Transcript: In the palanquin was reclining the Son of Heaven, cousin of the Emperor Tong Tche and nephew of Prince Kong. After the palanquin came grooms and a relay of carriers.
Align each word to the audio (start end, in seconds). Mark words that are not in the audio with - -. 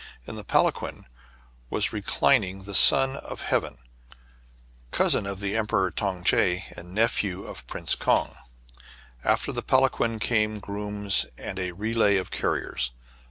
In 0.25 0.33
the 0.33 0.43
palanquin 0.43 1.05
was 1.69 1.93
reclining 1.93 2.63
the 2.63 2.73
Son 2.73 3.17
of 3.17 3.41
Heaven, 3.41 3.77
cousin 4.89 5.27
of 5.27 5.41
the 5.41 5.55
Emperor 5.55 5.91
Tong 5.91 6.23
Tche 6.23 6.73
and 6.75 6.91
nephew 6.91 7.43
of 7.45 7.67
Prince 7.67 7.93
Kong. 7.93 8.33
After 9.23 9.51
the 9.51 9.61
palanquin 9.61 10.17
came 10.17 10.57
grooms 10.57 11.27
and 11.37 11.59
a 11.59 11.73
relay 11.73 12.17
of 12.17 12.31
carriers. 12.31 12.89